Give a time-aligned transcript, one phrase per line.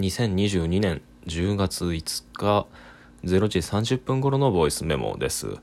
[0.00, 2.66] 2022年10月5日
[3.22, 5.58] 0時30分頃のボイスメモです。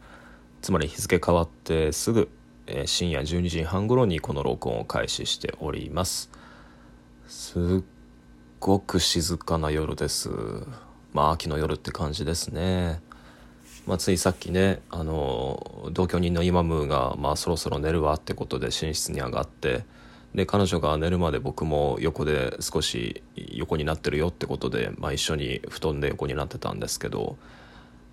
[0.62, 2.29] つまり日付変わってすぐ、
[2.68, 6.29] えー深夜12時半頃にこの録音を開始しております。
[7.28, 7.84] すっ
[8.60, 10.29] ごく静かな夜です。
[11.13, 13.01] まあ秋の夜って感じですね。
[13.88, 19.84] まあ、ついさっきねあの同居人のイマムーが、まあ、そろそろ寝るわってことで寝室に上がって
[20.35, 27.38] で彼女が寝るまで僕も横で少し横になってるよってことで、まあ、一緒に布団で横になってたんですけど、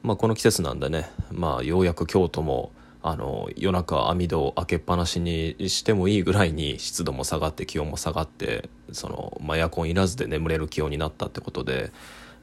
[0.02, 2.72] まあ、この季節なんでね、まあ、ようやく京都も
[3.02, 11.92] あの夜中網戸を開けっぱなしにしてもいいぐらいに湿度も下がって気温も下がってその、まあ、エアコンいらずで眠れる気温になったってことで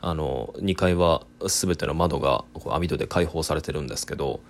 [0.01, 4.41] あの2階は全ての窓が網戸で開放されてるんですけど、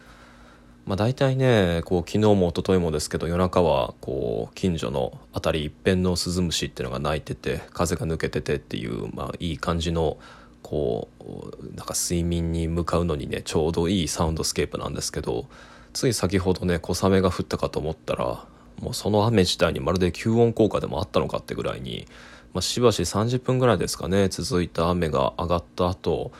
[0.85, 10.17] まあ、大体ねこう昨日も一昨日もですけど夜中はこう近所の辺り一辺のスズムシっていうのが鳴いてて風が抜けててっていう、まあ、いい感じの
[10.63, 15.47] こうなんか睡眠に向かうのにねちょうどいいサウンドスケープなんですけど
[15.93, 18.45] つい先ほどね小雨が降ったかと思ったら
[18.81, 22.07] もうその雨自体にまるで吸音効果でもあったのかってぐらいに、
[22.53, 26.31] まあ、しばし30分ぐらいですかね続いた雨が上がった後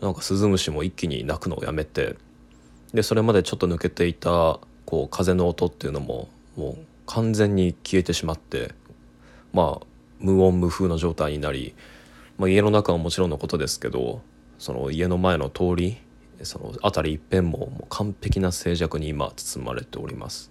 [0.00, 2.16] なんかスズムシも一気に鳴くのをやめて
[2.96, 8.72] でそれまでちょっと抜けていたこう風の音っていうのももう完全に消えてしまって
[9.52, 9.86] まあ
[10.18, 11.74] 無音無風の状態になり、
[12.38, 14.22] まあ、家の中はもちろんのことですけど
[14.58, 15.98] その家の前の通り
[16.42, 20.50] その辺り一辺ももう完璧な静寂に今包まれております。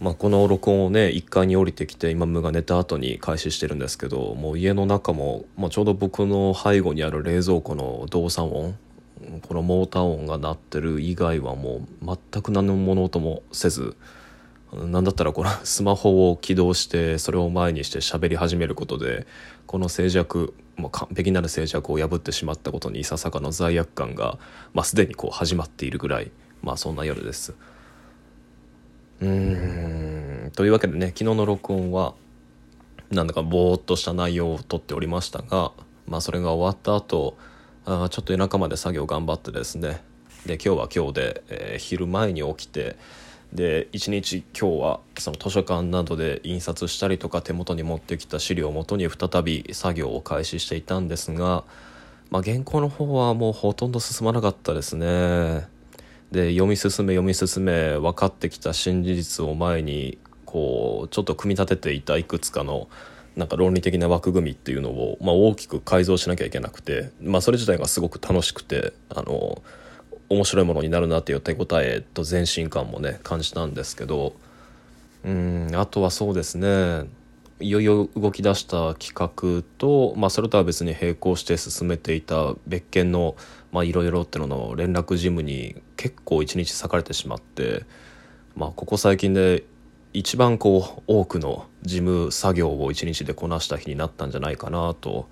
[0.00, 8.76] まあ、この録音をね1階に降りてきて今ムが寝た後に開始してるんですけどもう家の中も、まあ、ちょうど僕の背後にある冷蔵庫の動作音
[9.42, 13.96] このモーター音が鳴ってる以外はもう全く何の物音もせず
[14.72, 19.26] なんだったらこのスマホを起動してそれを前にして喋り始めることで
[19.66, 24.38] この静寂もう完璧なる静寂を破ってしまったことにいささかの罪悪感が、
[24.72, 26.30] まあ、すでにこう始まっているぐらい
[26.62, 27.54] まあそんな夜です。
[29.20, 32.14] うんというわけでね昨日の録音は
[33.10, 35.72] なんだかぼーっとした内容をとっておりましたが、
[36.08, 37.36] まあ、それが終わった後
[37.86, 40.02] あちょっと夜中まで作業頑張ってですね
[40.46, 42.96] で今日は今日で、えー昼前に起きて
[43.52, 51.64] で一日今日はその図書館などで印刷したりとか手元に持ってきた資料をもとに再び作業を開始していたんですが、
[52.30, 55.68] まあ、原稿の方はもうほとんど進まなかったですね。
[56.32, 62.88] で読み進め読み進め分かってきた真実を前にこうちょっと組み立てていたいくつかの
[63.36, 69.62] なんか論理的な枠組みっていうのを、まあ、大きく改造しなきゃいけなくて、まあ、それ自体がすごく楽しくてあの
[70.28, 74.34] 面白いものになるなっていう手応えと前進感もね感じたんですけど
[75.24, 77.08] うんあとはそうですね
[77.60, 83.36] いよいよ動き出した企画と、まあ、それとは別に並行して進めていた別件の
[83.72, 87.84] いろいろってのの連絡事務に結構一日割かれてしまって、
[88.56, 89.64] まあ、ここ最近で
[90.14, 95.28] 一番こう多くの事務作業を一日でこなした日になったんじゃないかなと。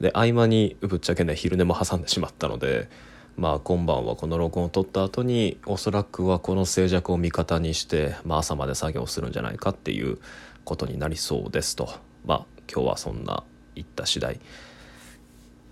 [0.00, 2.88] で合間にぶっちゃけね昼寝も挟んでしまったので
[3.36, 10.18] まあ今晩はこの録音を撮った後におそらくはこの静寂を味方にして、まあ、朝まで作業するんじゃないかっていう
[10.64, 11.92] ことになりそうですと。
[12.24, 13.42] まあ今日はそんな
[13.74, 14.38] 言った次第。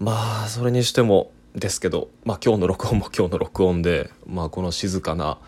[0.00, 5.38] まあそれにしてもですけど、まあ、今日の録音も今日の録音で、まあ、この静かな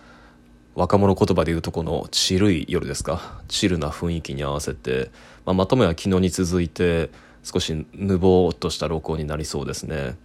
[0.74, 3.42] 若者言葉でいうとこのチルい夜ですか？
[3.46, 5.10] チルな雰囲気に合わせて、
[5.44, 7.10] まあ、まとめは昨日に続いて
[7.42, 10.16] 少しぬぼーっとした録音になりそうですね。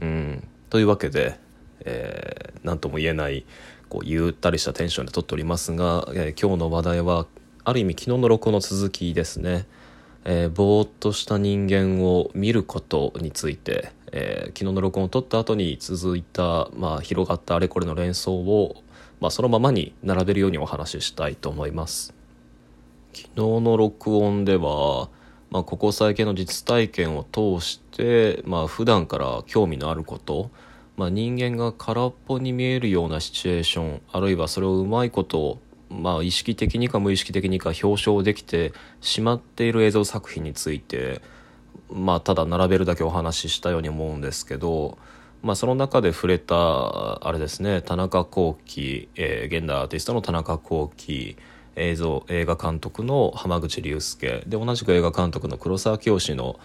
[0.00, 1.38] うん、というわけで、
[1.80, 3.44] えー、何とも言えない
[3.90, 7.26] こうゆったりしたテンションで撮っておりますが、えー今日の話題は
[7.64, 9.66] ある意味昨日の録音の続きですね。
[10.24, 18.82] えーぼーっとした人間を見ることについて、えー昨日の録音を撮った後に続いた、まあ、広がったあれこれの連想を、
[19.20, 22.14] まあ、そのままに並べるようにお話ししたいと思います。
[23.14, 25.08] 昨日の録音では、
[25.50, 30.50] まあ、ここ最近の実体験を通して、まあ普段から興味のあること、
[30.96, 35.58] まあ、人間が空っぽに見えるようなシチュエーションあるいはそれをうまいこと
[35.88, 41.22] まあ、意識的にか無意識的にか表彰できてしまっている映像作品について、
[41.90, 44.98] まあ、ただ並べるだけお話ししたように思うんですけど、
[45.42, 51.36] まあ、その中で触れたあれですね田中聖、えー現代アーティストの田中聖
[51.76, 56.58] 映像映画監督の浜口竜介で同じく映画監督の黒沢清の、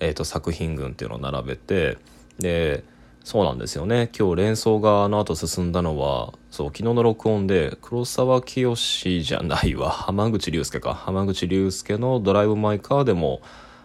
[0.00, 1.98] えー、と作品群っていうのを並べて
[2.38, 2.84] で
[3.24, 4.10] そうなんですよね。
[4.18, 8.74] 今日連想があの後進んだのはそう昨日の録音で黒沢清
[9.22, 10.94] じゃないわ浜口竜介か。
[10.94, 13.40] 浜口竜介の「ドライブ・マイ・カー」でも、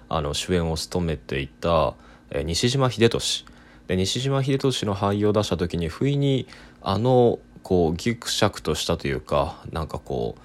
[0.09, 1.93] あの主演を務めていた、
[2.31, 3.45] えー西島秀俊。
[3.87, 6.47] で西島秀俊の俳優を出した時に不意に
[6.81, 10.41] あのこうギクシャクとしたというかなんかこう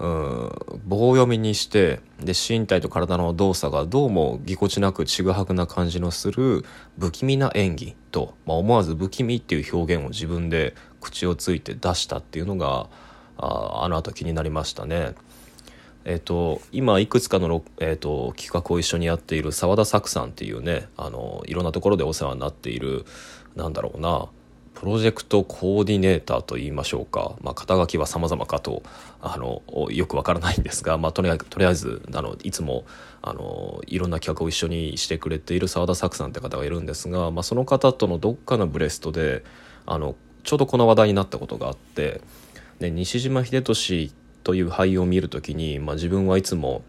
[0.00, 6.64] うん棒読みにしてで身体と体の動作がどうもぎこちなくちぐはぐな感じのする
[6.98, 12.88] 不気味な演技と、まあ、思わず不気味っていう表現を自分で口をついて出したっていうのが
[13.36, 15.14] ああの後気になりましたね。
[16.10, 23.06] えっと、今いくつかの、えっと、企画を一緒にやっている澤田作さんっていうねあのいろんなところでお世話になっている
[23.54, 24.26] なんだろうな
[24.74, 28.82] プロジェクトコーディネーターと言いましょうか、まあ、肩書きは様々かと
[29.20, 29.62] あの
[29.92, 32.84] よくわからないんですが、まあ、とりあえずとりあえずあのいつも
[33.22, 39.44] あのいろんな企画を一緒にしてくれている澤田作さんって方がいるんですが、まあ、その方とのどっかのブレストで
[39.86, 42.20] あのちょうどこの話題になったことがあって
[42.80, 46.82] で西島秀俊という俳優を見るときに、まあ、自分はいつも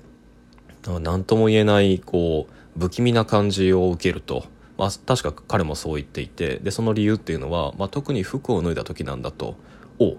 [1.01, 4.45] 何とも言えないこう不気味な感じを受けると、
[4.77, 9.55] まあ、確か彼もそう言っていてでその理由っていうのは、まあ、特に服を脱いだ時なんだと。
[9.99, 10.17] お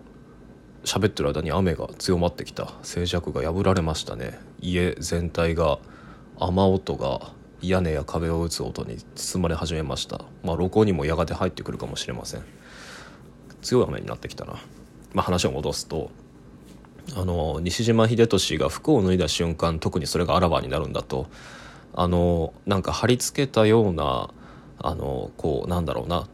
[0.85, 2.73] 喋ってる間に雨が強まってきた。
[2.83, 4.39] 静寂が破られましたね。
[4.61, 5.79] 家全体が
[6.39, 10.25] 雨音が屋根や壁を打つ音に包まれ始めました。
[10.45, 12.43] まあ録音にもやがて入ってくるかもしれません。
[13.63, 14.55] 強い雨になってきたな、
[15.15, 16.11] まあ、話を戻すと
[17.15, 21.27] あの西島秀俊が服を脱いだ瞬間特にそれがあらわになるんだと。
[21.95, 24.31] あのなんか貼り付けたような
[24.79, 26.27] あのこうなんだろうな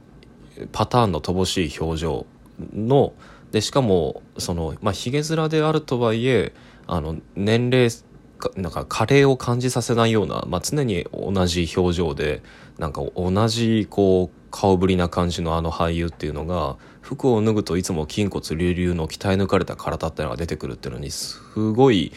[0.72, 2.26] パターンの乏しい表情
[2.72, 3.12] の
[3.50, 6.52] でしかもそのまあひげ面であるとはいえ
[6.86, 7.90] あの年齢
[8.38, 12.42] かなんか加齢を感じさせないような、まあ、常に同じ表情で
[12.78, 22.12] なんか同じこう顔ぶりな感じのあの俳優っていうのが服を脱ぐといつも筋骨隆々の鍛え抜かれた体っていうのが出てくるっていうのにすごい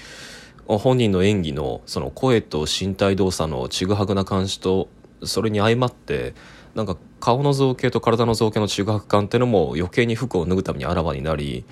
[0.65, 4.89] 本人の演技のその声と身体動作のちぐはぐな感じと
[5.23, 6.33] それに相まって
[6.75, 11.65] なんか顔の造形と体の造形のちぐはぐ感っていうのも余計に服を脱ぐためにあらわになり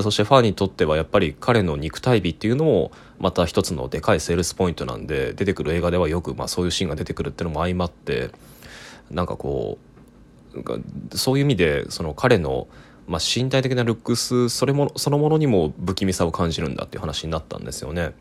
[0.00, 8.30] そしてファンにとってはやっぱり彼の肉体美っていうのもまた一つのでかいセールスポイントなんで出てくる映画ではよくまあそういうシーンが出てくるっていうのも相まって
[9.10, 9.93] なんかこう
[11.14, 12.68] そういう意味でその彼の
[13.06, 18.14] まあ身体的なルックスそれもそのものにも不気味さを感じるんだっていう話になったんですよね。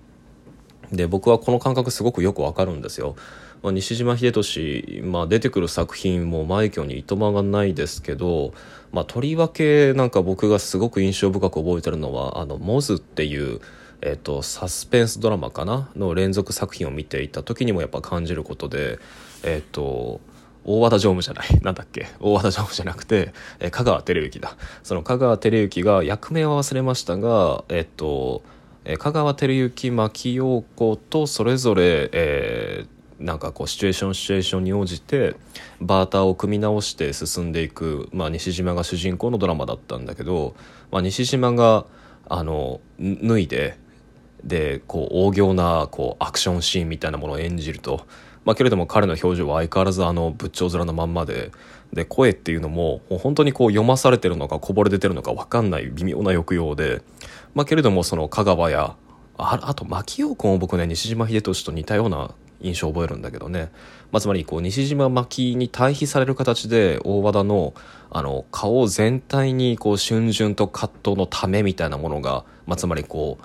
[0.91, 3.15] で僕はこの感覚すごくよくわかるんですよ。
[3.63, 8.53] まあ、西島秀俊、まあ、出てくる作品も枚挙にいとまがないですけど、
[8.91, 13.61] まあ、とりわけなんか僕がすごく印象深く覚えてるのは「あのモズ」っていう、
[14.01, 15.89] えーと、サスペンスドラマかな？
[15.95, 18.99] の連続作品を見ていた時にもやっぱ感じることで
[19.43, 20.19] えっ、と
[20.65, 21.47] 大和田常務じゃない。
[21.61, 22.07] なんだっけ？
[22.19, 24.55] 大和田常務じゃなくて、えー、香川照之だ。
[24.83, 28.43] その香川照之が役名は忘れましたが、えっと、
[28.85, 35.35] えー、香川照之、牧陽子とそれぞれ、えー、なんかこうシチュエーションシチュエーションに応じて
[35.79, 40.55] バーターを組み直して進んでいく、まあ、西島が主人公のドラマだったんだけど、
[40.91, 41.85] まあ、西島が
[42.27, 43.77] あの脱いで
[44.43, 48.05] でこう大行なこうアクションシーンみたいなものを演じると
[48.45, 51.51] まあ、けれども彼の表情は相変わらずあの仏頂面のまんまで
[51.93, 57.03] で声っていうのも本当にこう読まされてるのかこぼれ出てるのか分かんない微妙な抑揚で、
[57.53, 58.95] まあ、けれどもその香川や
[59.37, 63.71] ああと牧陽子も僕ね西島秀俊と似たような印象を覚えるんだけどね、
[64.11, 67.73] まあ、つまりこう西島牧に対比される形で大和田の
[68.09, 73.43] あの顔全体にこう春巡と葛藤のためみたいなものが、まあ、つまりこう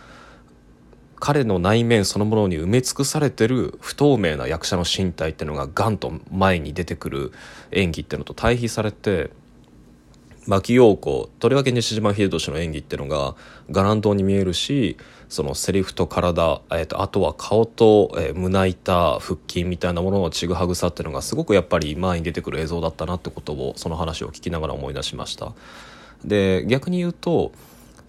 [1.20, 7.32] 彼の内面そのものに埋め尽くされてる不透明な役者の身体っていうのがガンと前に出てくる
[7.70, 9.30] 演技っていうのと対比されて
[10.46, 13.34] 牧陽子とりわけ西島秀俊の演技っていうのが
[13.70, 14.96] ガランドに見えるし
[15.28, 25.52] そのセリフと体、えーと、あとは顔と、えー、胸板腹筋みたいなもののちぐはぐさっていうのがすごくやっぱり前に出てくる映像だったなってことをその話を聞きながら思い出しました。
[26.24, 27.52] で逆に言うと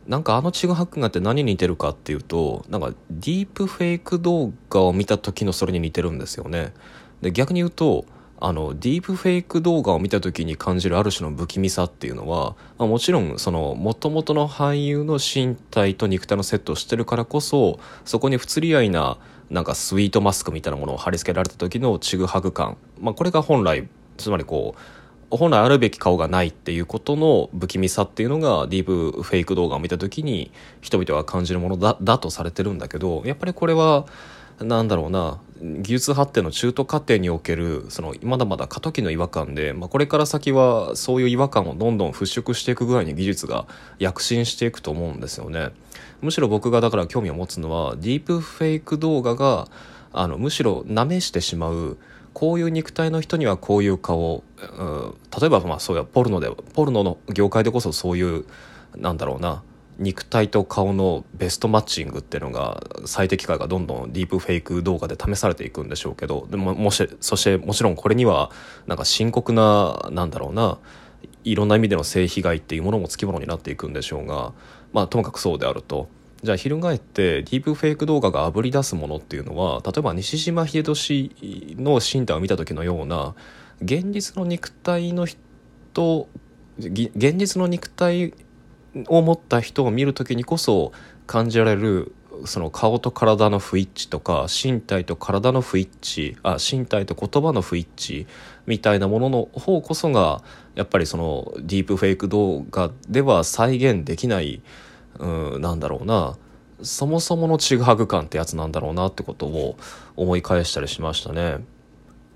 [0.10, 6.74] なんかあのちぐはぐがって何に似てるかっていうとなんかディープフェイク動画を見た時のそれに似てるんですよね。
[7.22, 8.06] で逆に言うと
[8.39, 19.20] あのディープフェイク動画を見た時に感じるある種の不気味さっていうのは、まあ、もちろんその元々の俳優の身体と肉体のセットをしてるからこそそこに不釣り合いな
[19.51, 23.88] なんかスイートマスクみたいなものを貼り付けられた時のちぐはぐ感、まあ、これが本来
[24.18, 24.99] つまりこう
[25.31, 34.05] 本来あるべき顔がないっていうことの不気味さっていうのがディープフェイク動画を見た時に人々が感じるものだだとされてるんだけどやっぱりこれは
[34.59, 43.67] なんだろうな技術発展の中途過程におけるそのまだまだ過渡期の違和感で、まあ、これから先はそういう違和感をどんどん払拭していくぐらいに技術が
[44.00, 45.69] 躍進していくと思うんですよね。
[46.21, 49.67] むしろ僕がだから興味を持つのはディープフェイク動画が
[50.12, 51.98] あのむしろなめしてしまう
[52.33, 58.45] こういう肉体の人にはこういう顔、う、例えばまあそうやポルノでポルノの業界でこそそういう
[58.95, 59.63] なんだろうな
[60.00, 68.50] 肉体と顔のベストマッチングっていうのが最適化がどんどんディープフェイク動画で試されていくんでしょうけどでももしそしてもちろんこれには
[68.88, 70.77] なんか深刻ななんだろうな
[71.43, 74.53] いろんな意味での性被害っていうものもつきものになっていくんでしょうが、
[74.93, 76.09] まあ、ともかくそうであると。
[76.41, 83.36] じゃあ翻ってディープフェイク動画があぶり出すものっていうのは例えば西島秀俊の身体を見た時のような
[83.81, 86.29] 現実の肉体の人
[86.77, 88.34] 現実の肉体
[89.08, 90.93] を持った人を見る時にこそ
[91.27, 92.13] 感じられる
[92.46, 98.27] その顔と体の不一致とか身体と体の不一致あ身体と言葉の不一致
[98.65, 100.41] みたいなものの方こそが
[100.75, 104.62] やっぱりそのディープフェイク動画では再現できない
[105.20, 106.38] うんなんだろうな
[106.82, 109.78] そもそものちぐはぐ感ってやつなんだろうなってことを
[110.16, 111.58] 思い返したりしましたね。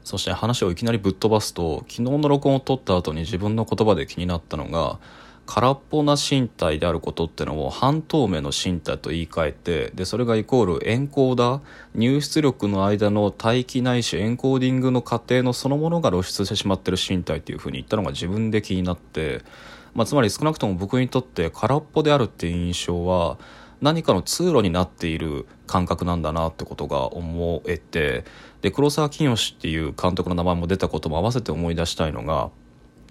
[0.03, 4.99] そして話をいきなりぶっ飛ばすと昨日の録音を撮った後に自分の言葉で気になったのが
[5.45, 11.61] 空っぽな身体であることってのを半透明の身体と言い換えてでそれがイコールエンコーダー
[11.95, 19.41] 入出力の間の待機ないしエンコーディングの過程のそのものが露出してしまってる身体っていうふうに言ったのが自分で気になって、
[19.93, 23.37] まあ、つまり少なくとも僕にとって空っぽであるっていう印象は
[23.81, 28.23] 何かの通路になっている感覚なんだなってことが思えて
[28.61, 32.49] で黒沢清っていう監督の名前も出たことも合わせて思い出したいのが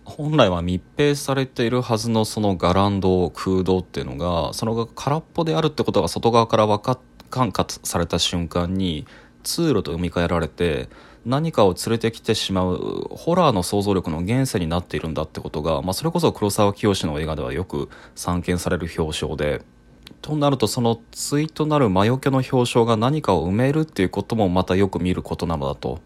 [0.04, 6.98] 本来は密閉されているはずのその伽藍洞空洞っていうのがそのが空っぽであるってことが外側から分か
[7.30, 9.06] 感化された瞬間に
[9.42, 10.88] 通路と読み替えられて
[11.24, 19.62] 何かを連れてきてしまうホラーの想像力の現世になっているんだってことが、まあ、それこそ黒沢清の映画ではよく散見される表彰で。
[20.20, 26.00] となるとその対となる魔除けの表彰が何かを埋めるっていうこともまたよく見ることなのだと